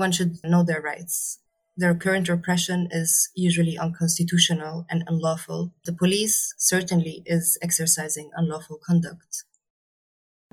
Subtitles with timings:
[0.00, 1.38] one should know their rights.
[1.76, 5.72] Their current repression is usually unconstitutional and unlawful.
[5.84, 9.44] The police certainly is exercising unlawful conduct.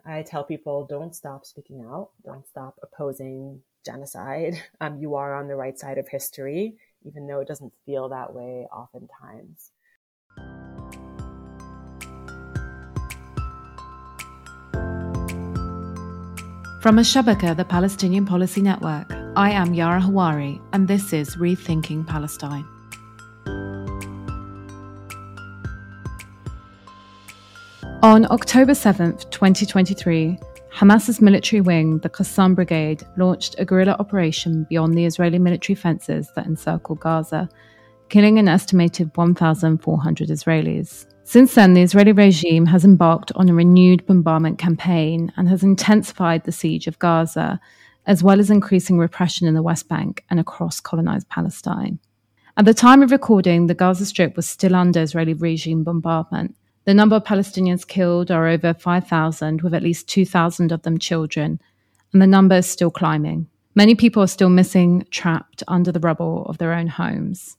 [0.05, 4.61] I tell people don't stop speaking out, don't stop opposing genocide.
[4.81, 8.33] Um, you are on the right side of history, even though it doesn't feel that
[8.33, 9.71] way oftentimes.
[16.81, 22.65] From Al-Shabaka, the Palestinian Policy Network, I am Yara Hawari, and this is Rethinking Palestine.
[28.01, 30.39] On October 7th, 2023,
[30.71, 36.31] Hamas's military wing, the Qassam Brigade, launched a guerrilla operation beyond the Israeli military fences
[36.35, 37.47] that encircle Gaza,
[38.09, 41.05] killing an estimated 1,400 Israelis.
[41.25, 46.43] Since then, the Israeli regime has embarked on a renewed bombardment campaign and has intensified
[46.45, 47.59] the siege of Gaza,
[48.07, 51.99] as well as increasing repression in the West Bank and across colonized Palestine.
[52.57, 56.55] At the time of recording, the Gaza Strip was still under Israeli regime bombardment,
[56.87, 61.59] the number of Palestinians killed are over 5,000, with at least 2,000 of them children,
[62.13, 63.47] and the number is still climbing.
[63.75, 67.57] Many people are still missing, trapped under the rubble of their own homes.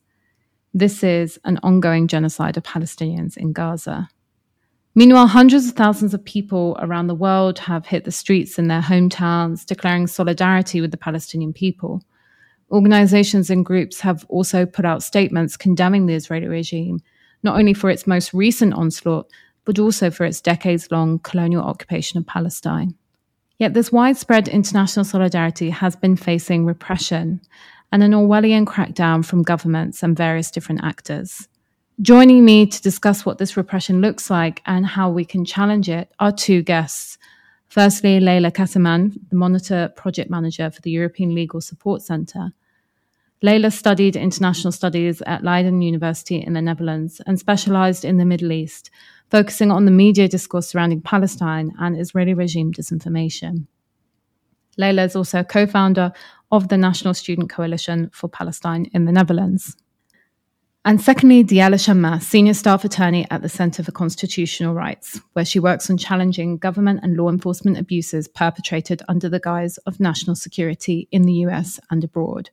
[0.73, 4.09] This is an ongoing genocide of Palestinians in Gaza.
[4.95, 8.81] Meanwhile, hundreds of thousands of people around the world have hit the streets in their
[8.81, 12.03] hometowns, declaring solidarity with the Palestinian people.
[12.71, 16.99] Organizations and groups have also put out statements condemning the Israeli regime
[17.43, 19.29] not only for its most recent onslaught,
[19.65, 22.95] but also for its decades long colonial occupation of Palestine.
[23.57, 27.41] Yet this widespread international solidarity has been facing repression
[27.91, 31.47] and an Orwellian crackdown from governments and various different actors.
[32.01, 36.09] Joining me to discuss what this repression looks like and how we can challenge it
[36.17, 37.17] are two guests.
[37.67, 42.53] Firstly, Layla Kattermann, the Monitor Project Manager for the European Legal Support Centre,
[43.43, 48.53] Layla studied international studies at Leiden University in the Netherlands and specialized in the Middle
[48.53, 48.89] East,
[49.29, 53.67] focusing on the media discourse surrounding Palestine and Israeli regime disinformation.
[54.79, 56.13] Layla is also co founder
[56.49, 59.75] of the National Student Coalition for Palestine in the Netherlands.
[60.85, 65.59] And secondly, Diala Shamas, senior staff attorney at the Center for Constitutional Rights, where she
[65.59, 71.07] works on challenging government and law enforcement abuses perpetrated under the guise of national security
[71.11, 72.49] in the US and abroad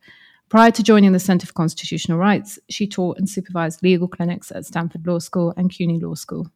[0.49, 4.65] Prior to joining the Center for Constitutional Rights, she taught and supervised legal clinics at
[4.65, 6.49] Stanford Law School and CUNY Law School.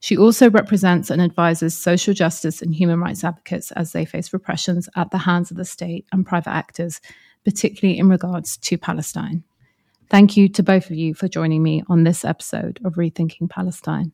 [0.00, 4.88] She also represents and advises social justice and human rights advocates as they face repressions
[4.96, 7.02] at the hands of the state and private actors,
[7.44, 9.44] particularly in regards to Palestine.
[10.10, 14.12] Thank you to both of you for joining me on this episode of Rethinking Palestine.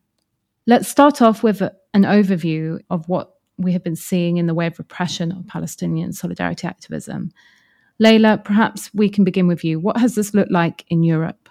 [0.65, 4.67] Let's start off with an overview of what we have been seeing in the way
[4.67, 7.31] of repression of Palestinian solidarity activism
[8.01, 9.79] Layla, perhaps we can begin with you.
[9.79, 11.49] What has this looked like in Europe?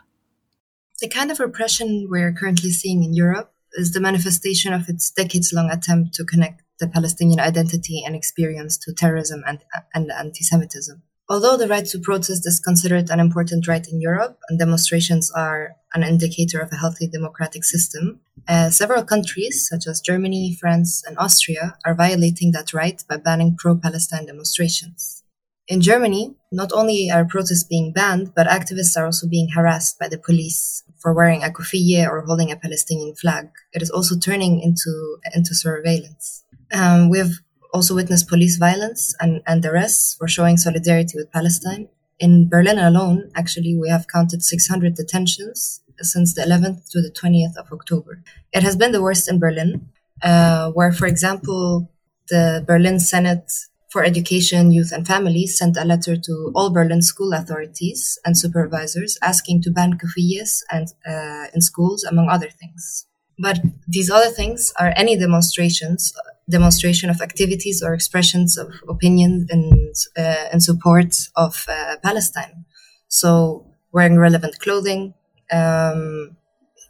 [1.00, 5.52] The kind of repression we're currently seeing in Europe is the manifestation of its decades
[5.52, 9.58] long attempt to connect the Palestinian identity and experience to terrorism and,
[9.92, 11.02] and anti Semitism.
[11.28, 15.74] Although the right to protest is considered an important right in Europe and demonstrations are
[15.92, 21.18] an indicator of a healthy democratic system, uh, several countries, such as Germany, France, and
[21.18, 25.24] Austria, are violating that right by banning pro Palestine demonstrations.
[25.66, 30.06] In Germany, not only are protests being banned, but activists are also being harassed by
[30.06, 33.48] the police for wearing a kufiyeh or holding a Palestinian flag.
[33.72, 36.44] It is also turning into, into surveillance.
[36.72, 37.32] Um, we have
[37.72, 41.88] also witnessed police violence and, and arrests for showing solidarity with Palestine.
[42.18, 47.56] In Berlin alone, actually, we have counted 600 detentions since the 11th to the 20th
[47.56, 48.22] of October.
[48.52, 49.88] It has been the worst in Berlin,
[50.22, 51.90] uh, where, for example,
[52.28, 53.50] the Berlin Senate
[53.90, 59.16] for Education, Youth and Families sent a letter to all Berlin school authorities and supervisors
[59.22, 63.06] asking to ban kufiyas and uh, in schools, among other things.
[63.38, 66.12] But these other things are any demonstrations,
[66.48, 72.64] demonstration of activities or expressions of opinion and, uh, support of uh, Palestine.
[73.08, 75.14] So wearing relevant clothing,
[75.52, 76.36] um,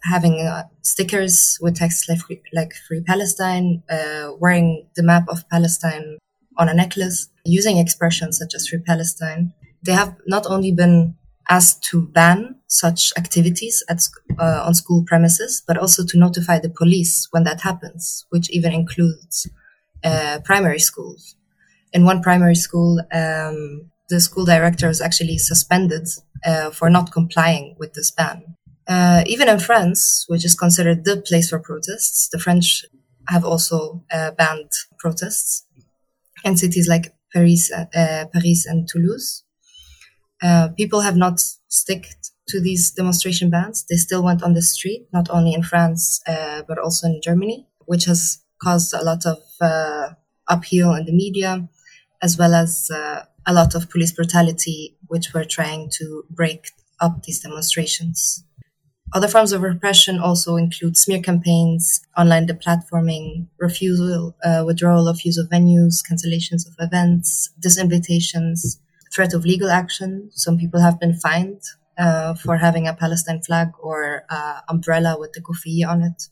[0.03, 5.47] having uh, stickers with text like Free, like Free Palestine, uh, wearing the map of
[5.49, 6.17] Palestine
[6.57, 9.53] on a necklace using expressions such as Free Palestine.
[9.83, 11.15] They have not only been
[11.49, 14.01] asked to ban such activities at,
[14.39, 18.73] uh, on school premises, but also to notify the police when that happens, which even
[18.73, 19.47] includes
[20.03, 21.35] uh, primary schools.
[21.93, 26.07] In one primary school, um, the school director is actually suspended
[26.45, 28.55] uh, for not complying with this ban.
[28.87, 32.85] Uh, even in France, which is considered the place for protests, the French
[33.27, 35.65] have also uh, banned protests
[36.45, 37.85] and cities like Paris, uh,
[38.31, 39.43] Paris and Toulouse.
[40.41, 42.07] Uh, people have not stick
[42.47, 43.85] to these demonstration bans.
[43.89, 47.67] They still went on the street, not only in France, uh, but also in Germany,
[47.85, 50.09] which has caused a lot of uh,
[50.47, 51.67] upheaval in the media,
[52.21, 57.23] as well as uh, a lot of police brutality, which were trying to break up
[57.23, 58.43] these demonstrations.
[59.13, 65.37] Other forms of repression also include smear campaigns, online deplatforming, refusal, uh, withdrawal of use
[65.37, 68.77] of venues, cancellations of events, disinvitations,
[69.13, 70.29] threat of legal action.
[70.33, 71.61] Some people have been fined
[71.97, 76.29] uh, for having a Palestine flag or uh, umbrella with the kufi on it.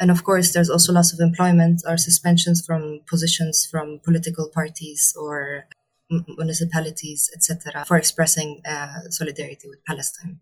[0.00, 5.14] And of course, there's also loss of employment or suspensions from positions from political parties
[5.16, 5.66] or
[6.10, 10.40] municipalities, etc., for expressing uh, solidarity with Palestine.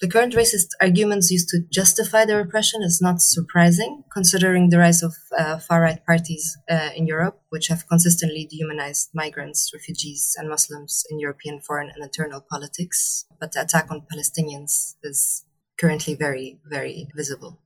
[0.00, 5.02] The current racist arguments used to justify the repression is not surprising, considering the rise
[5.02, 10.48] of uh, far right parties uh, in Europe, which have consistently dehumanized migrants, refugees, and
[10.48, 13.24] Muslims in European foreign and internal politics.
[13.40, 15.44] But the attack on Palestinians is
[15.80, 17.58] currently very, very visible.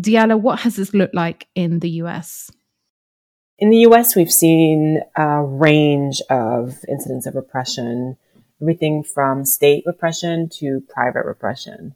[0.00, 2.50] Diala, what has this looked like in the US?
[3.60, 8.16] In the US, we've seen a range of incidents of repression
[8.60, 11.94] everything from state repression to private repression.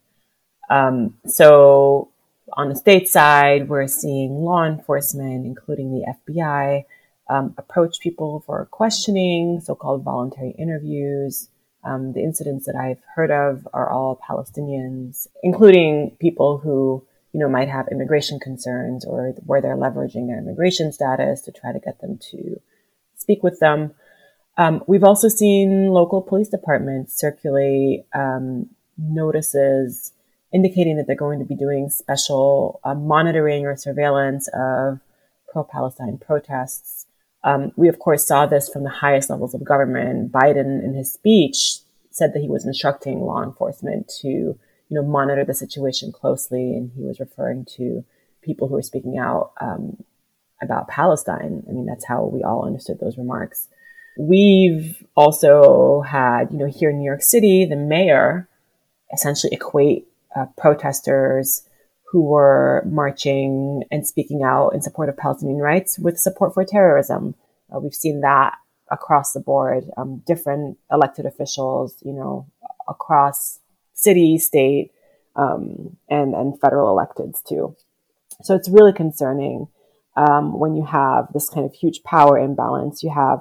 [0.68, 2.12] Um, so
[2.52, 6.84] on the state side, we're seeing law enforcement, including the FBI,
[7.28, 11.48] um, approach people for questioning, so-called voluntary interviews.
[11.84, 17.48] Um, the incidents that I've heard of are all Palestinians, including people who, you know,
[17.48, 22.00] might have immigration concerns or where they're leveraging their immigration status to try to get
[22.00, 22.60] them to
[23.16, 23.94] speak with them.
[24.56, 28.68] Um, we've also seen local police departments circulate um,
[28.98, 30.12] notices
[30.52, 35.00] indicating that they're going to be doing special uh, monitoring or surveillance of
[35.52, 37.06] pro-Palestine protests.
[37.42, 40.30] Um, we, of course, saw this from the highest levels of government.
[40.32, 41.78] Biden, in his speech,
[42.10, 44.58] said that he was instructing law enforcement to, you
[44.90, 48.04] know, monitor the situation closely, and he was referring to
[48.42, 50.02] people who were speaking out um,
[50.60, 51.62] about Palestine.
[51.68, 53.68] I mean, that's how we all understood those remarks.
[54.18, 58.48] We've also had, you know, here in New York City, the mayor
[59.12, 61.62] essentially equate uh, protesters
[62.10, 67.34] who were marching and speaking out in support of Palestinian rights with support for terrorism.
[67.74, 68.56] Uh, we've seen that
[68.90, 72.46] across the board, um, different elected officials, you know,
[72.88, 73.60] across
[73.94, 74.90] city, state,
[75.36, 77.76] um, and and federal electeds too.
[78.42, 79.68] So it's really concerning
[80.16, 83.02] um, when you have this kind of huge power imbalance.
[83.04, 83.40] You have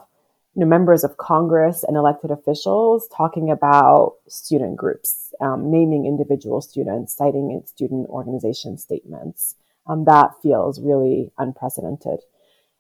[0.60, 6.60] you know, members of Congress and elected officials talking about student groups, um, naming individual
[6.60, 9.56] students, citing in student organization statements.
[9.88, 12.20] Um, that feels really unprecedented.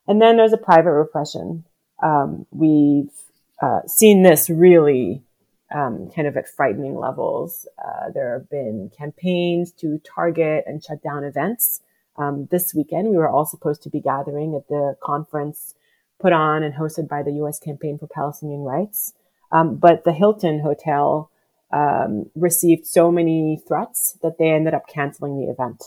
[0.10, 1.64] And then there's a private repression.
[2.04, 3.14] Um, we've
[3.62, 5.24] uh, seen this really
[5.74, 7.66] um, kind of at frightening levels.
[7.82, 11.80] Uh, there have been campaigns to target and shut down events.
[12.18, 15.75] Um, this weekend, we were all supposed to be gathering at the conference
[16.19, 17.60] put on and hosted by the U.S.
[17.60, 19.13] Campaign for Palestinian Rights.
[19.51, 21.31] Um, but the Hilton Hotel
[21.71, 25.83] um, received so many threats that they ended up canceling the event.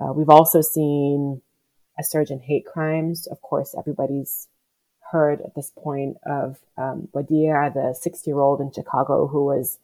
[0.00, 1.42] Uh, we've also seen
[1.98, 3.26] a surge in hate crimes.
[3.26, 4.48] Of course, everybody's
[5.10, 9.78] heard at this point of um, Wadia, the 60 year old in Chicago who was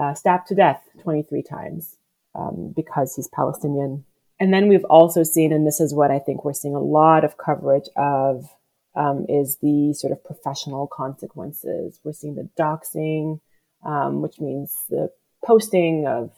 [0.00, 1.96] uh, stabbed to death 23 times
[2.34, 4.04] um, because he's Palestinian.
[4.38, 7.24] And then we've also seen, and this is what I think we're seeing a lot
[7.24, 8.48] of coverage of
[8.96, 12.00] um, is the sort of professional consequences.
[12.02, 13.40] We're seeing the doxing,
[13.84, 15.10] um, which means the
[15.44, 16.32] posting of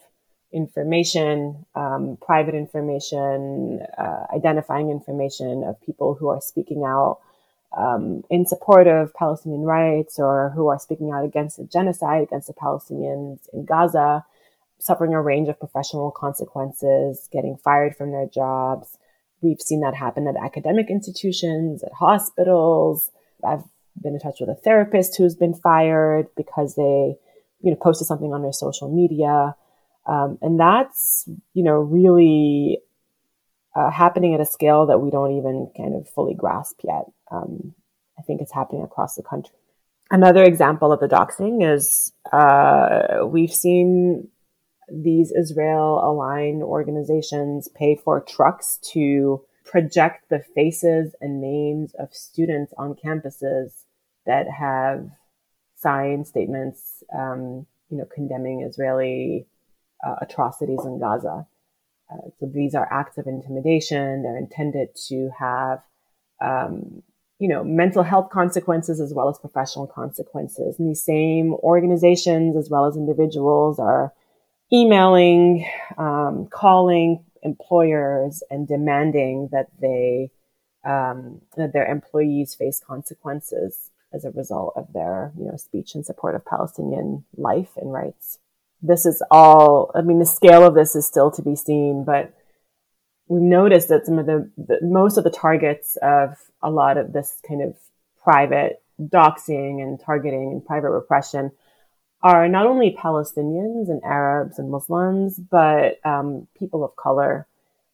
[0.51, 7.19] information, um, private information, uh, identifying information of people who are speaking out
[7.77, 12.47] um, in support of Palestinian rights or who are speaking out against the genocide against
[12.47, 14.25] the Palestinians in Gaza,
[14.79, 18.97] suffering a range of professional consequences, getting fired from their jobs.
[19.41, 23.09] We've seen that happen at academic institutions, at hospitals.
[23.45, 23.63] I've
[24.01, 27.15] been in touch with a therapist who's been fired because they,
[27.61, 29.55] you know, posted something on their social media.
[30.05, 32.79] Um, and that's, you know, really
[33.75, 37.05] uh, happening at a scale that we don't even kind of fully grasp yet.
[37.31, 37.73] Um,
[38.17, 39.55] I think it's happening across the country.
[40.11, 44.27] Another example of the doxing is uh, we've seen
[44.91, 52.73] these Israel aligned organizations pay for trucks to project the faces and names of students
[52.77, 53.83] on campuses
[54.25, 55.09] that have
[55.75, 59.47] signed statements, um, you know, condemning Israeli
[60.05, 61.45] uh, atrocities in Gaza.
[62.11, 64.23] Uh, so these are acts of intimidation.
[64.23, 65.83] They're intended to have
[66.41, 67.03] um,
[67.39, 70.77] you know, mental health consequences as well as professional consequences.
[70.77, 74.13] And these same organizations as well as individuals are
[74.71, 75.65] emailing,
[75.97, 80.31] um, calling employers and demanding that they
[80.85, 86.03] um, that their employees face consequences as a result of their you know speech in
[86.03, 88.39] support of Palestinian life and rights.
[88.81, 89.91] This is all.
[89.93, 92.33] I mean, the scale of this is still to be seen, but
[93.27, 97.13] we've noticed that some of the, the most of the targets of a lot of
[97.13, 97.75] this kind of
[98.23, 101.51] private doxing and targeting and private repression
[102.21, 107.47] are not only Palestinians and Arabs and Muslims, but um, people of color.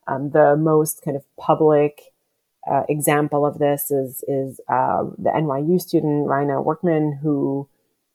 [0.08, 2.14] Um, the most kind of public
[2.70, 7.68] uh, example of this is is uh, the NYU student Ryna Workman, who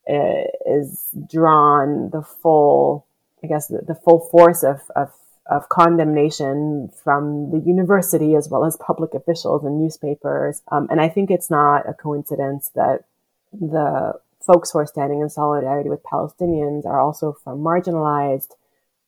[0.08, 3.06] uh, is drawn the full,
[3.42, 5.12] I guess, the, the full force of, of
[5.46, 10.62] of condemnation from the university as well as public officials and newspapers.
[10.70, 13.04] Um, and I think it's not a coincidence that
[13.52, 14.14] the
[14.44, 18.52] folks who are standing in solidarity with Palestinians are also from marginalized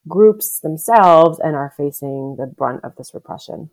[0.09, 3.71] groups themselves and are facing the brunt of this repression.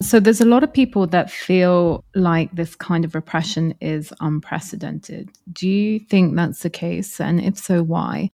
[0.00, 5.30] So there's a lot of people that feel like this kind of repression is unprecedented.
[5.52, 7.20] Do you think that's the case?
[7.20, 8.30] And if so, why?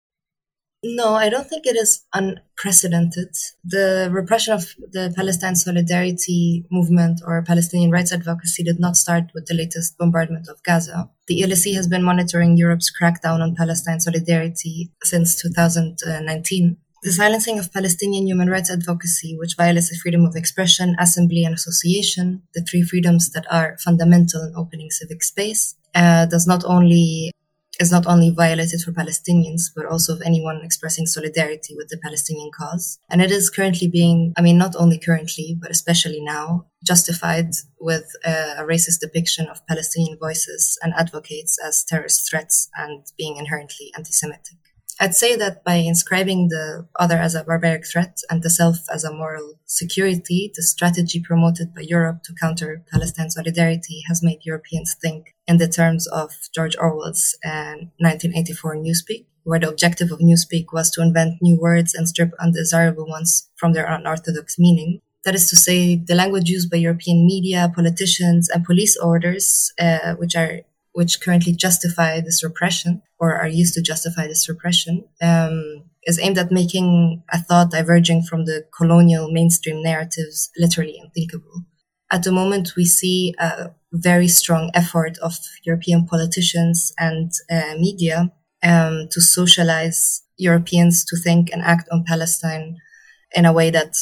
[0.86, 3.30] No, I don't think it is unprecedented.
[3.64, 9.46] The repression of the Palestine Solidarity Movement or Palestinian rights advocacy did not start with
[9.46, 11.10] the latest bombardment of Gaza.
[11.28, 16.76] The ELSC has been monitoring Europe's crackdown on Palestine solidarity since 2019.
[17.04, 21.54] The silencing of Palestinian human rights advocacy, which violates the freedom of expression, assembly, and
[21.54, 27.32] association, the three freedoms that are fundamental in opening civic space, uh, does not only
[27.80, 32.52] is not only violated for Palestinians, but also of anyone expressing solidarity with the Palestinian
[32.56, 33.00] cause.
[33.10, 38.06] And it is currently being, I mean, not only currently, but especially now, justified with
[38.26, 43.92] a, a racist depiction of Palestinian voices and advocates as terrorist threats and being inherently
[43.96, 44.58] anti Semitic.
[45.00, 49.04] I'd say that by inscribing the other as a barbaric threat and the self as
[49.04, 54.96] a moral security, the strategy promoted by Europe to counter Palestine solidarity has made Europeans
[55.02, 60.66] think in the terms of George Orwell's uh, 1984 Newspeak, where the objective of Newspeak
[60.72, 65.02] was to invent new words and strip undesirable ones from their unorthodox meaning.
[65.26, 70.16] That is to say, the language used by European media, politicians, and police orders, uh,
[70.16, 70.62] which are
[70.94, 76.38] which currently justify this repression or are used to justify this repression, um, is aimed
[76.38, 81.64] at making a thought diverging from the colonial mainstream narratives literally unthinkable.
[82.12, 88.32] At the moment, we see a very strong effort of European politicians and uh, media
[88.64, 92.78] um, to socialize Europeans to think and act on Palestine
[93.36, 93.96] in a way that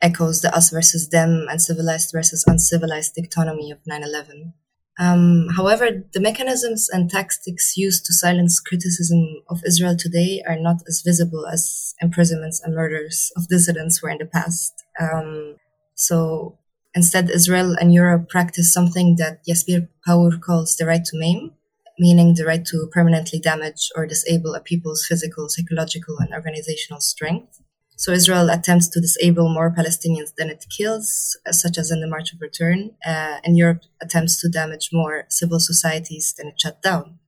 [0.00, 4.54] echoes the us versus them and civilized versus uncivilized dichotomy of 9 11.
[4.98, 10.82] Um, however, the mechanisms and tactics used to silence criticism of Israel today are not
[10.86, 14.72] as visible as imprisonments and murders of dissidents were in the past.
[15.00, 15.56] Um,
[15.94, 16.58] so
[16.94, 21.52] instead, Israel and Europe practice something that Jasbir Puar calls the right to maim,
[21.98, 27.60] meaning the right to permanently damage or disable a people's physical, psychological, and organizational strength.
[27.96, 32.32] So Israel attempts to disable more Palestinians than it kills, such as in the March
[32.32, 37.18] of Return, uh, and Europe attempts to damage more civil societies than it shut down.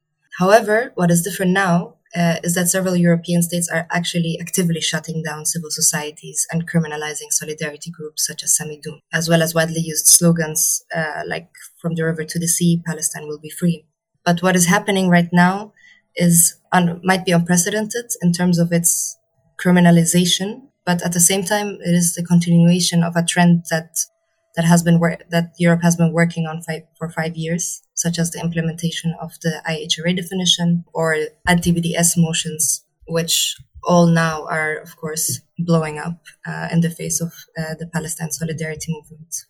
[0.40, 5.23] However, what is different now uh, is that several European states are actually actively shutting
[5.23, 10.06] down civil societies and criminalizing solidarity groups such as Samidoun, as well as widely used
[10.06, 11.49] slogans uh, like
[11.80, 13.87] "From the river to the sea, Palestine will be free."
[14.25, 15.73] But what is happening right now
[16.16, 19.18] is un- might be unprecedented in terms of its
[19.61, 23.90] criminalization, but at the same time, it is the continuation of a trend that
[24.56, 26.62] that has been wor- that Europe has been working on
[26.96, 33.56] for five years, such as the implementation of the IHRA definition or anti-BDS motions, which
[33.87, 38.30] all now are, of course, blowing up uh, in the face of uh, the Palestine
[38.30, 39.44] solidarity movement.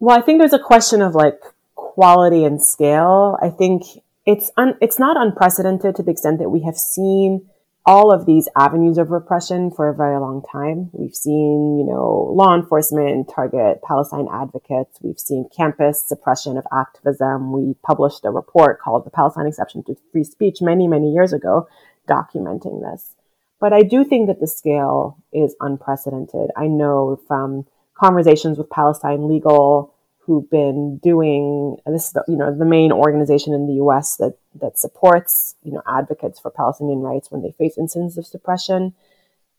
[0.00, 1.40] Well, I think there's a question of like
[1.74, 3.36] quality and scale.
[3.42, 3.82] I think
[4.24, 7.48] it's un- it's not unprecedented to the extent that we have seen
[7.88, 10.90] all of these avenues of repression for a very long time.
[10.92, 14.98] We've seen, you know, law enforcement target Palestine advocates.
[15.00, 17.50] We've seen campus suppression of activism.
[17.50, 21.66] We published a report called The Palestine Exception to Free Speech many, many years ago
[22.06, 23.14] documenting this.
[23.58, 26.50] But I do think that the scale is unprecedented.
[26.58, 27.64] I know from
[27.98, 29.94] conversations with Palestine legal
[30.28, 34.34] who've been doing this is the, you know the main organization in the US that
[34.60, 38.94] that supports you know advocates for Palestinian rights when they face incidents of suppression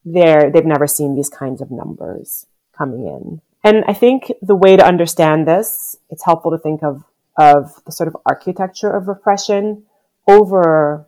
[0.05, 2.45] they're they've never seen these kinds of numbers
[2.77, 7.03] coming in And I think the way to understand this, it's helpful to think of,
[7.38, 9.83] of the sort of architecture of repression
[10.27, 11.07] over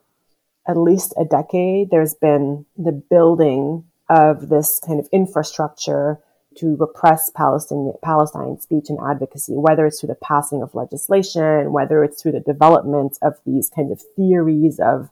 [0.67, 1.89] at least a decade.
[1.89, 6.19] There's been the building of this kind of infrastructure
[6.57, 12.03] to repress Palestine, Palestine speech and advocacy, whether it's through the passing of legislation, whether
[12.03, 15.09] it's through the development of these kinds of theories of,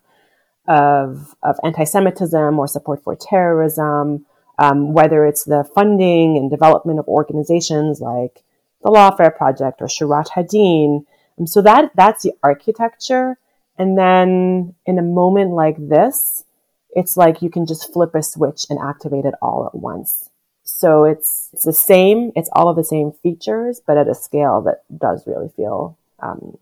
[0.67, 4.25] of, of anti-Semitism or support for terrorism,
[4.57, 8.43] um, whether it's the funding and development of organizations like
[8.83, 11.05] the Lawfare Project or Shurat Hadin.
[11.39, 13.37] Um, so that, that's the architecture.
[13.77, 16.43] And then in a moment like this,
[16.91, 20.28] it's like you can just flip a switch and activate it all at once.
[20.77, 24.61] So it's, it's the same, it's all of the same features, but at a scale
[24.61, 26.57] that does really feel um,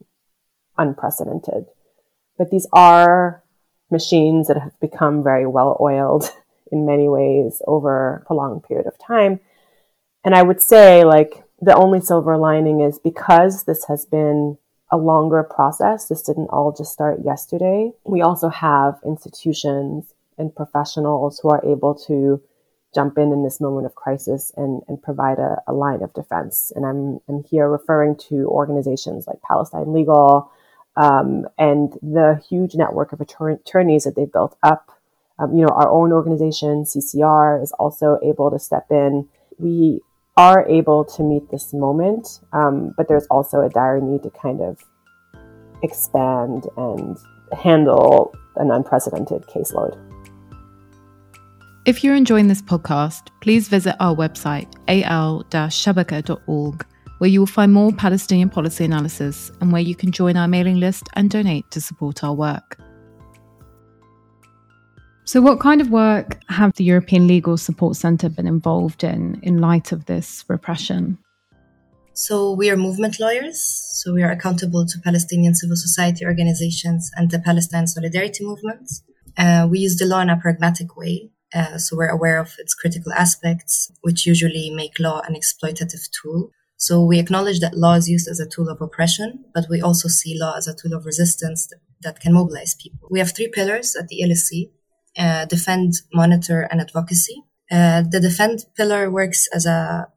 [0.78, 1.66] unprecedented.
[2.38, 3.44] But these are
[3.92, 6.32] machines that have become very well oiled
[6.72, 9.40] in many ways over a prolonged period of time.
[10.24, 14.58] And I would say, like, the only silver lining is because this has been
[14.92, 17.92] a longer process, this didn't all just start yesterday.
[18.06, 22.42] We also have institutions and professionals who are able to
[22.94, 26.72] jump in in this moment of crisis and, and provide a, a line of defense.
[26.76, 30.52] And I'm, I'm here referring to organizations like Palestine Legal
[30.96, 34.92] um, and the huge network of attorneys that they've built up.
[35.40, 39.28] Um, you know, our own organization, CCR, is also able to step in.
[39.60, 40.02] We
[40.36, 44.62] are able to meet this moment, um, but there's also a dire need to kind
[44.62, 44.84] of
[45.84, 47.18] expand and
[47.52, 50.07] handle an unprecedented caseload.
[51.88, 56.86] If you're enjoying this podcast, please visit our website, al-shabaka.org,
[57.20, 60.82] where you will find more Palestinian policy analysis and where you can join our mailing
[60.82, 62.78] list and donate to support our work.
[65.24, 69.60] So, what kind of work have the European Legal Support Centre been involved in in
[69.60, 71.18] light of this repression?
[72.12, 73.64] So, we are movement lawyers.
[73.64, 78.92] So, we are accountable to Palestinian civil society organizations and the Palestine Solidarity Movement.
[79.38, 81.32] Uh, we use the law in a pragmatic way.
[81.54, 86.52] Uh, so we're aware of its critical aspects, which usually make law an exploitative tool.
[86.78, 90.08] So we acknowledge that law is used as a tool of oppression, but we also
[90.08, 91.68] see law as a tool of resistance
[92.02, 93.08] that, can mobilize people.
[93.10, 94.70] We have three pillars at the ELSC,
[95.18, 97.42] uh, defend, monitor, and advocacy.
[97.72, 100.08] Uh, the defend pillar works as a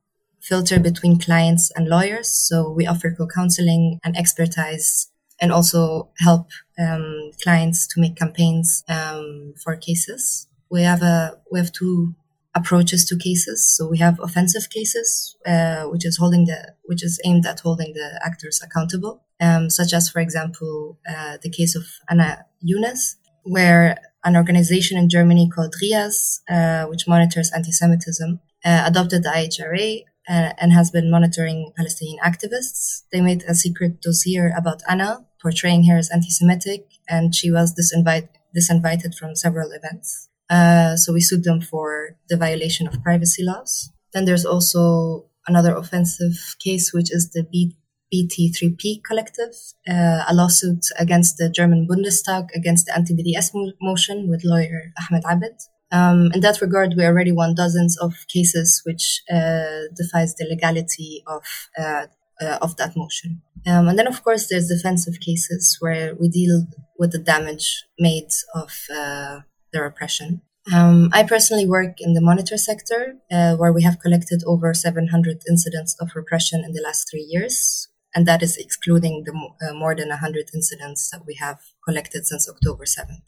[0.42, 2.28] filter between clients and lawyers.
[2.28, 9.54] So we offer co-counseling and expertise and also help um, clients to make campaigns um,
[9.64, 12.14] for cases we have a we have two
[12.54, 13.68] approaches to cases.
[13.76, 17.92] So we have offensive cases, uh, which is holding the which is aimed at holding
[17.94, 23.96] the actors accountable, um, such as, for example, uh, the case of Anna Younes, where
[24.24, 30.52] an organization in Germany called RIAS, uh, which monitors anti-Semitism, uh, adopted the IHRA uh,
[30.60, 33.02] and has been monitoring Palestinian activists.
[33.12, 38.28] They made a secret dossier about Anna, portraying her as anti-Semitic, and she was disinvite-
[38.54, 40.29] disinvited from several events.
[40.50, 43.90] Uh, so we sued them for the violation of privacy laws.
[44.12, 47.76] Then there's also another offensive case, which is the B-
[48.12, 49.54] BT3P collective,
[49.88, 55.22] uh, a lawsuit against the German Bundestag against the anti-BDS mo- motion with lawyer Ahmed
[55.24, 55.56] Abed.
[55.92, 61.22] Um, in that regard, we already won dozens of cases which uh, defies the legality
[61.26, 61.42] of
[61.78, 62.06] uh,
[62.40, 63.42] uh, of that motion.
[63.66, 66.66] Um, and then, of course, there's defensive cases where we deal
[66.98, 68.72] with the damage made of
[69.74, 70.42] uh, the repression.
[70.72, 75.42] Um, I personally work in the monitor sector, uh, where we have collected over 700
[75.48, 77.88] incidents of repression in the last three years.
[78.14, 82.48] And that is excluding the uh, more than 100 incidents that we have collected since
[82.48, 83.22] October 7th.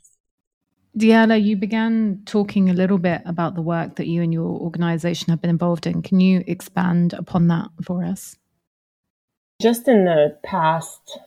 [0.99, 5.31] Diala, you began talking a little bit about the work that you and your organization
[5.31, 6.03] have been involved in.
[6.03, 8.37] Can you expand upon that for us?
[9.61, 11.19] Just in the past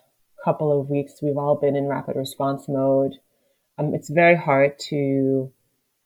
[0.44, 3.16] couple of weeks, we've all been in rapid response mode
[3.78, 5.52] um, it's very hard to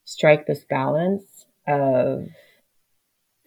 [0.06, 2.28] strike this balance of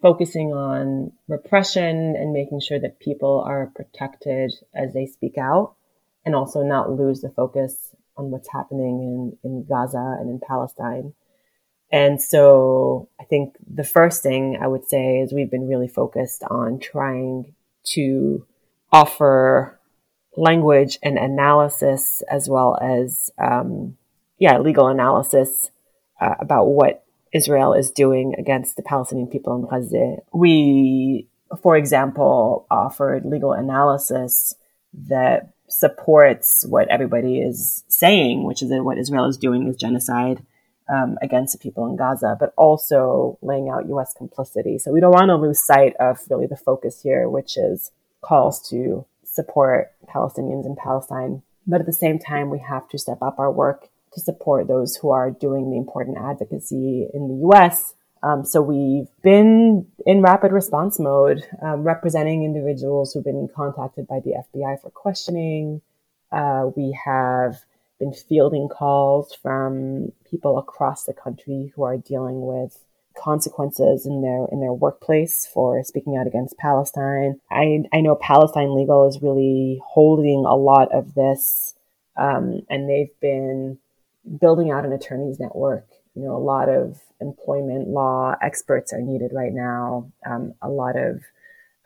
[0.00, 5.74] focusing on repression and making sure that people are protected as they speak out
[6.24, 11.14] and also not lose the focus on what's happening in, in Gaza and in Palestine.
[11.90, 16.42] And so I think the first thing I would say is we've been really focused
[16.44, 17.54] on trying
[17.94, 18.46] to
[18.90, 19.78] offer
[20.36, 23.96] language and analysis as well as um,
[24.42, 25.70] yeah, legal analysis
[26.20, 30.16] uh, about what Israel is doing against the Palestinian people in Gaza.
[30.32, 31.28] We,
[31.62, 34.56] for example, offered legal analysis
[35.06, 40.44] that supports what everybody is saying, which is that what Israel is doing is genocide
[40.92, 44.12] um, against the people in Gaza, but also laying out U.S.
[44.12, 44.76] complicity.
[44.76, 48.68] So we don't want to lose sight of really the focus here, which is calls
[48.70, 51.42] to support Palestinians in Palestine.
[51.64, 54.96] But at the same time, we have to step up our work to support those
[54.96, 57.94] who are doing the important advocacy in the U.S.
[58.22, 64.20] Um, so we've been in rapid response mode, um, representing individuals who've been contacted by
[64.20, 65.80] the FBI for questioning.
[66.30, 67.56] Uh, we have
[67.98, 72.78] been fielding calls from people across the country who are dealing with
[73.16, 77.40] consequences in their in their workplace for speaking out against Palestine.
[77.50, 81.74] I I know Palestine Legal is really holding a lot of this,
[82.16, 83.78] um, and they've been
[84.40, 85.86] building out an attorneys network.
[86.14, 90.10] You know, a lot of employment law experts are needed right now.
[90.26, 91.22] Um, a lot of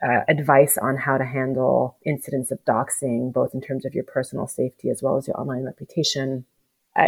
[0.03, 4.47] uh, advice on how to handle incidents of doxing, both in terms of your personal
[4.47, 6.45] safety as well as your online reputation.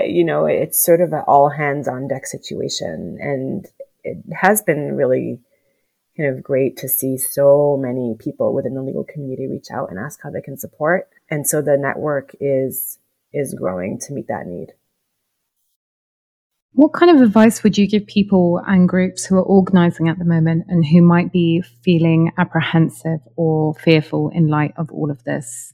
[0.06, 3.18] You know, it's sort of an all hands on deck situation.
[3.20, 3.66] And
[4.04, 5.40] it has been really
[6.16, 9.98] kind of great to see so many people within the legal community reach out and
[9.98, 11.10] ask how they can support.
[11.30, 13.00] And so the network is,
[13.34, 14.74] is growing to meet that need.
[16.74, 20.26] What kind of advice would you give people and groups who are organizing at the
[20.26, 25.74] moment and who might be feeling apprehensive or fearful in light of all of this?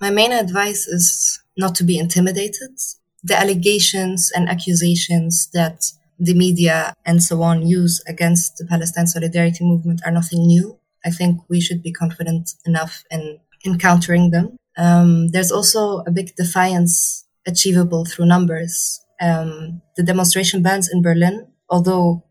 [0.00, 2.78] My main advice is not to be intimidated.
[3.22, 5.82] The allegations and accusations that
[6.18, 10.78] the media and so on use against the Palestine solidarity movement are nothing new.
[11.04, 14.56] I think we should be confident enough in encountering them.
[14.76, 21.46] Um, there's also a big defiance achievable through numbers um, the demonstration bans in Berlin,
[21.68, 22.24] although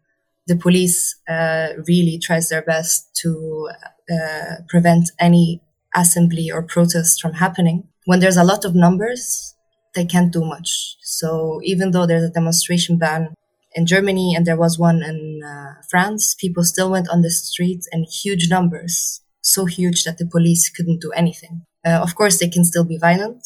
[0.47, 3.69] the police uh, really tries their best to
[4.11, 5.61] uh, prevent any
[5.95, 7.87] assembly or protest from happening.
[8.05, 9.55] When there's a lot of numbers,
[9.95, 10.97] they can't do much.
[11.01, 13.33] So even though there's a demonstration ban
[13.73, 17.87] in Germany and there was one in uh, France, people still went on the streets
[17.91, 21.65] in huge numbers, so huge that the police couldn't do anything.
[21.85, 23.45] Uh, of course, they can still be violent,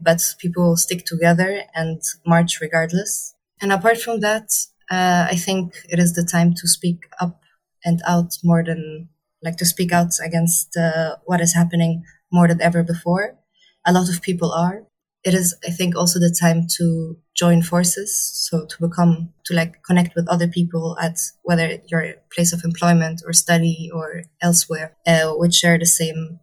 [0.00, 3.34] but people stick together and march regardless.
[3.60, 4.50] And apart from that,
[4.90, 7.40] uh, I think it is the time to speak up
[7.84, 9.08] and out more than
[9.42, 13.36] like to speak out against uh, what is happening more than ever before.
[13.86, 14.82] A lot of people are.
[15.22, 18.10] It is, I think, also the time to join forces.
[18.48, 23.22] So to become, to like connect with other people at whether your place of employment
[23.26, 26.40] or study or elsewhere, uh, which share the same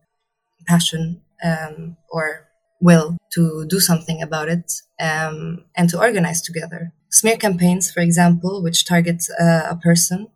[0.67, 2.46] passion um, or
[2.79, 6.93] will to do something about it um, and to organize together.
[7.09, 10.27] Smear campaigns, for example, which target uh, a person,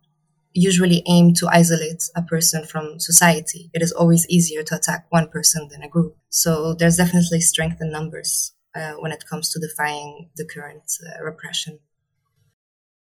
[0.54, 3.70] usually aim to isolate a person from society.
[3.72, 6.16] It is always easier to attack one person than a group.
[6.28, 11.24] So there's definitely strength in numbers uh, when it comes to defying the current uh,
[11.24, 11.78] repression.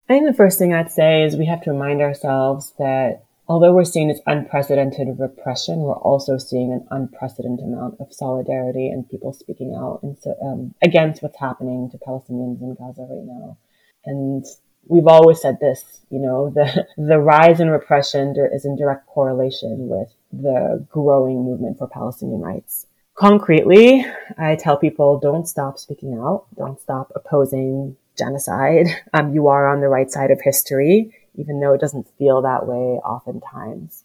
[0.09, 3.73] I think the first thing I'd say is we have to remind ourselves that Although
[3.73, 9.31] we're seeing this unprecedented repression, we're also seeing an unprecedented amount of solidarity and people
[9.31, 10.01] speaking out
[10.41, 13.57] um, against what's happening to Palestinians in Gaza right now.
[14.05, 14.45] And
[14.85, 19.87] we've always said this, you know, the, the rise in repression is in direct correlation
[19.87, 22.85] with the growing movement for Palestinian rights.
[23.15, 24.05] Concretely,
[24.37, 28.87] I tell people don't stop speaking out, don't stop opposing genocide.
[29.13, 32.67] Um, you are on the right side of history even though it doesn't feel that
[32.67, 34.03] way oftentimes.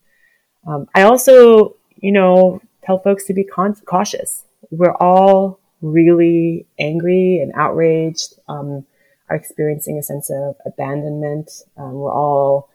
[0.67, 4.45] Um, I also, you know, tell folks to be con- cautious.
[4.71, 8.87] We're all really angry and outraged, um,
[9.29, 11.51] are experiencing a sense of abandonment.
[11.77, 12.69] Um, we're all,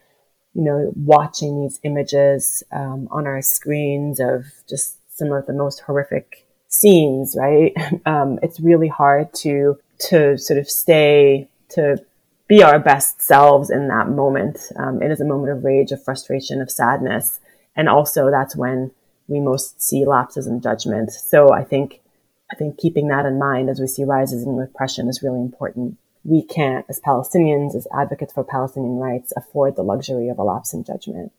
[0.53, 5.81] you know, watching these images um, on our screens of just some of the most
[5.81, 7.73] horrific scenes, right?
[8.05, 9.77] Um, it's really hard to
[10.09, 11.97] to sort of stay to
[12.47, 14.59] be our best selves in that moment.
[14.77, 17.39] Um, it is a moment of rage, of frustration, of sadness.
[17.75, 18.91] And also that's when
[19.27, 21.11] we most see lapses in judgment.
[21.11, 22.01] So I think,
[22.51, 25.97] I think keeping that in mind as we see rises in repression is really important.
[26.23, 30.73] We can't, as Palestinians, as advocates for Palestinian rights, afford the luxury of a lapse
[30.73, 31.31] in judgment.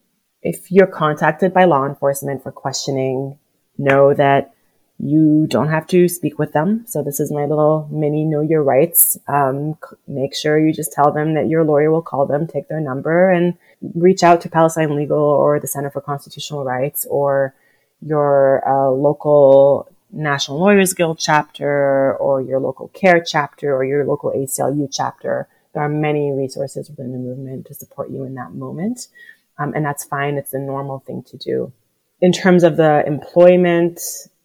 [0.43, 3.39] If you're contacted by law enforcement for questioning,
[3.77, 4.55] know that
[4.99, 6.85] you don't have to speak with them.
[6.87, 9.17] So this is my little mini know your rights.
[9.29, 9.77] Um,
[10.09, 13.31] make sure you just tell them that your lawyer will call them, take their number
[13.31, 13.57] and
[13.95, 17.55] reach out to Palestine Legal or the Center for Constitutional Rights or
[18.01, 24.33] your uh, local National Lawyers Guild chapter or your local CAIR chapter or your local
[24.33, 25.47] ACLU chapter.
[25.75, 29.07] There are many resources within the movement to support you in that moment.
[29.59, 30.37] Um, and that's fine.
[30.39, 31.73] It's a normal thing to do.
[32.21, 34.01] In terms of the employment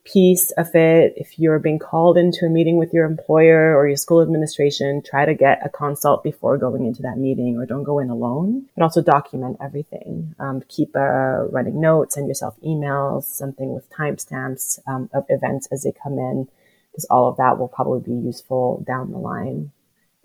[0.05, 1.13] piece of it.
[1.15, 5.25] If you're being called into a meeting with your employer or your school administration, try
[5.25, 8.65] to get a consult before going into that meeting or don't go in alone.
[8.75, 10.35] And also document everything.
[10.39, 15.83] Um, keep uh, running notes, send yourself emails, something with timestamps um, of events as
[15.83, 16.49] they come in,
[16.91, 19.71] because all of that will probably be useful down the line.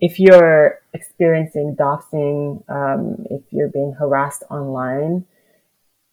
[0.01, 5.25] If you're experiencing doxing, um, if you're being harassed online,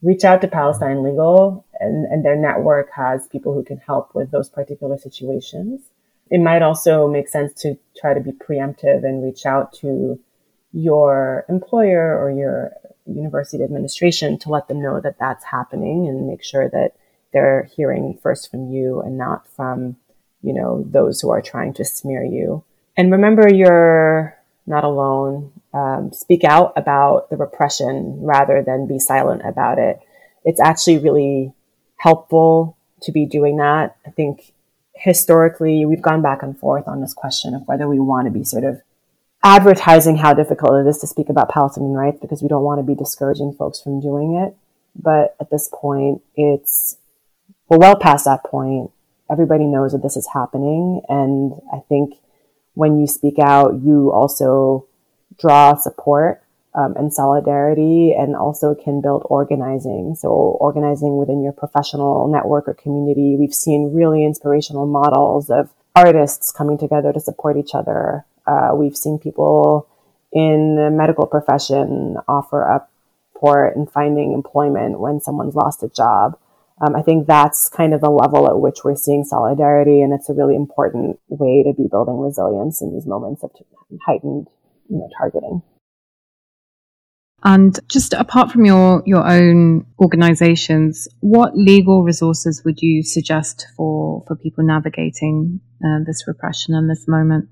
[0.06, 4.30] reach out to Palestine Legal and, and their network has people who can help with
[4.30, 5.82] those particular situations.
[6.30, 10.20] It might also make sense to try to be preemptive and reach out to
[10.72, 12.72] your employer or your
[13.08, 16.91] university administration to let them know that that's happening and make sure that
[17.34, 19.96] they're hearing first from you and not from,
[20.44, 22.63] you know, those who are trying to smear you.
[22.96, 24.38] And remember, you're
[24.68, 25.52] not alone.
[25.75, 29.99] Um, speak out about the repression rather than be silent about it.
[30.45, 31.53] It's actually really
[31.97, 33.97] helpful to be doing that.
[34.07, 34.53] I think
[34.95, 38.45] historically we've gone back and forth on this question of whether we want to be
[38.45, 38.81] sort of
[39.43, 42.83] advertising how difficult it is to speak about Palestinian rights because we don't want to
[42.83, 44.55] be discouraging folks from doing it.
[44.95, 46.97] But at this point, it's,
[47.67, 48.91] we're well past that point.
[49.29, 51.01] Everybody knows that this is happening.
[51.09, 52.15] And I think
[52.75, 54.88] when you speak out, you also
[55.39, 56.41] draw support
[56.74, 60.15] um, and solidarity and also can build organizing.
[60.15, 63.36] So organizing within your professional network or community.
[63.38, 68.26] We've seen really inspirational models of artists coming together to support each other.
[68.45, 69.88] Uh, we've seen people
[70.34, 72.91] in the medical profession offer up
[73.36, 76.38] support and finding employment when someone's lost a job.
[76.82, 80.30] Um, I think that's kind of the level at which we're seeing solidarity, and it's
[80.30, 83.52] a really important way to be building resilience in these moments of
[84.06, 84.48] heightened,
[84.89, 85.62] you know, targeting.
[87.43, 94.24] And just apart from your, your own organizations, what legal resources would you suggest for,
[94.28, 97.50] for people navigating uh, this repression and this moment?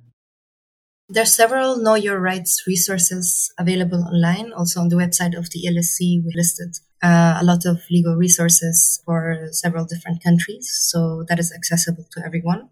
[1.09, 4.51] There are several Know Your Rights resources available online.
[4.51, 8.99] Also on the website of the ELSC, we listed uh, a lot of legal resources
[9.05, 10.71] for several different countries.
[10.71, 12.69] So that is accessible to everyone.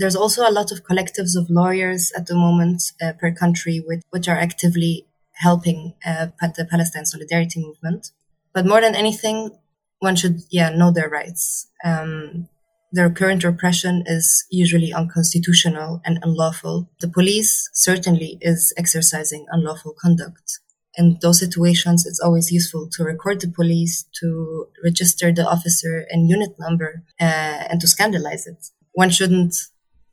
[0.00, 4.02] There's also a lot of collectives of lawyers at the moment uh, per country, with,
[4.08, 8.10] which are actively helping uh, the Palestine solidarity movement.
[8.54, 9.50] But more than anything,
[9.98, 11.68] one should, yeah, know their rights.
[11.84, 12.48] Um,
[12.90, 16.88] their current repression is usually unconstitutional and unlawful.
[17.00, 20.60] The police certainly is exercising unlawful conduct.
[20.94, 26.30] In those situations, it's always useful to record the police, to register the officer and
[26.30, 28.66] unit number, uh, and to scandalize it.
[28.92, 29.54] One shouldn't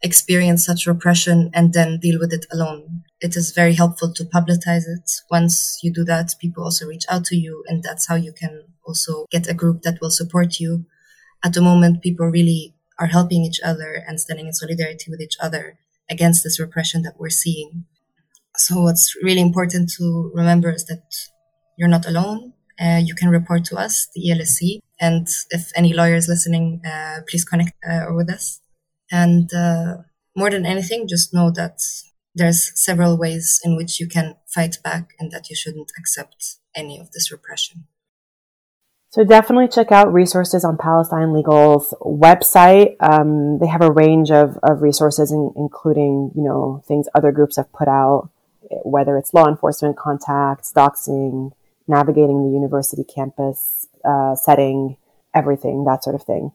[0.02, 3.04] experience such repression and then deal with it alone.
[3.20, 5.10] It is very helpful to publicize it.
[5.32, 8.64] Once you do that, people also reach out to you, and that's how you can
[8.86, 10.86] also get a group that will support you.
[11.44, 15.38] At the moment, people really are helping each other and standing in solidarity with each
[15.40, 15.78] other
[16.10, 17.86] against this repression that we're seeing.
[18.56, 21.04] So what's really important to remember is that
[21.78, 22.54] you're not alone.
[22.80, 27.44] Uh, you can report to us, the ELSC, and if any lawyers listening, uh, please
[27.44, 28.62] connect uh, with us.
[29.12, 29.98] And uh,
[30.36, 31.80] more than anything, just know that
[32.36, 37.00] there's several ways in which you can fight back and that you shouldn't accept any
[37.00, 37.86] of this repression.
[39.10, 42.98] So definitely check out resources on Palestine Legal's website.
[43.00, 47.56] Um, they have a range of, of resources, in, including you know things other groups
[47.56, 48.30] have put out,
[48.84, 51.52] whether it's law enforcement contacts, doxing,
[51.88, 54.98] navigating the university campus uh, setting,
[55.34, 56.52] everything that sort of thing.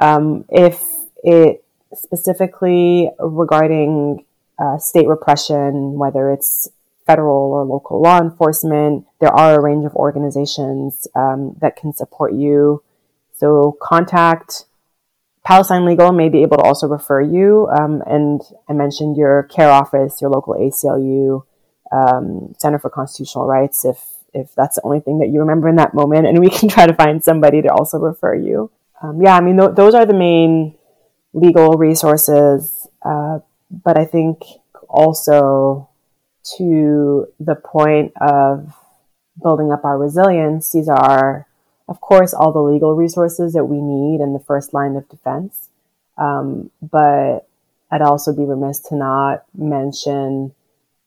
[0.00, 0.80] Um, if
[1.22, 4.24] it specifically regarding
[4.58, 6.68] uh, state repression, whether it's
[7.06, 9.06] federal or local law enforcement.
[9.20, 12.82] There are a range of organizations um, that can support you.
[13.32, 14.64] So contact
[15.44, 17.68] Palestine Legal may be able to also refer you.
[17.68, 21.44] Um, and I mentioned your CAIR office, your local ACLU,
[21.92, 24.02] um, Center for Constitutional Rights, if
[24.34, 26.86] if that's the only thing that you remember in that moment, and we can try
[26.86, 28.70] to find somebody to also refer you.
[29.00, 30.74] Um, yeah, I mean, th- those are the main
[31.32, 32.86] legal resources.
[33.02, 34.42] Uh, but I think
[34.88, 35.88] also
[36.56, 38.74] to the point of
[39.42, 41.46] building up our resilience, these are,
[41.88, 45.68] of course, all the legal resources that we need in the first line of defense.
[46.16, 47.48] Um, but
[47.90, 50.54] I'd also be remiss to not mention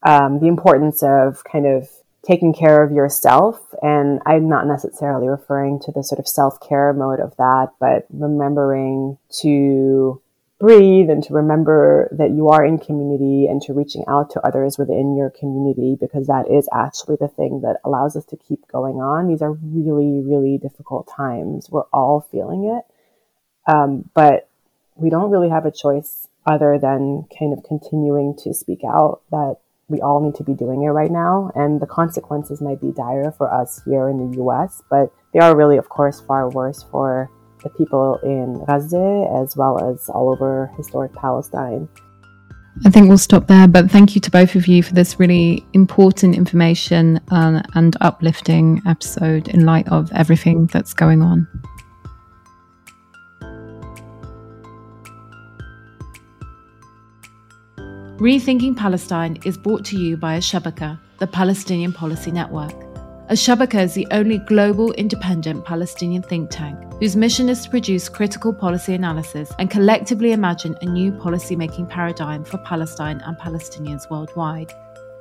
[0.04, 1.90] um, the importance of kind of
[2.26, 3.60] taking care of yourself.
[3.82, 8.06] And I'm not necessarily referring to the sort of self care mode of that, but
[8.12, 10.22] remembering to
[10.60, 14.78] breathe and to remember that you are in community and to reaching out to others
[14.78, 18.96] within your community because that is actually the thing that allows us to keep going
[18.96, 19.28] on.
[19.28, 21.70] These are really, really difficult times.
[21.70, 23.72] We're all feeling it.
[23.72, 24.50] Um, but
[24.96, 29.58] we don't really have a choice other than kind of continuing to speak out that
[29.90, 31.52] we all need to be doing it right now.
[31.56, 35.56] And the consequences might be dire for us here in the US, but they are
[35.56, 37.30] really, of course, far worse for
[37.64, 41.90] the people in Gaza as well as all over historic Palestine.
[42.86, 45.66] I think we'll stop there, but thank you to both of you for this really
[45.74, 51.46] important information uh, and uplifting episode in light of everything that's going on.
[58.20, 62.74] Rethinking Palestine is brought to you by Al-Shabaka, the Palestinian Policy Network.
[63.30, 68.54] Al-Shabaka is the only global independent Palestinian think tank whose mission is to produce critical
[68.54, 74.74] policy analysis and collectively imagine a new policy-making paradigm for Palestine and Palestinians worldwide.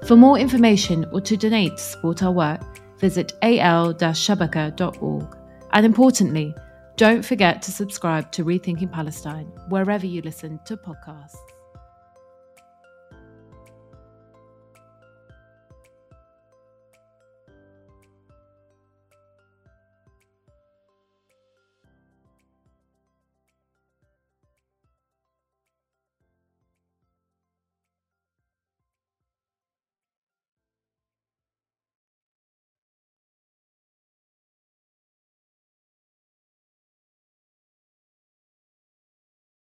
[0.05, 2.61] For more information or to donate to support our work,
[2.99, 5.37] visit al-shabaka.org.
[5.73, 6.53] And importantly,
[6.97, 11.37] don't forget to subscribe to Rethinking Palestine wherever you listen to podcasts.